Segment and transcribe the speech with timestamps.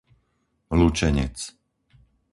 [0.79, 1.37] Lučenec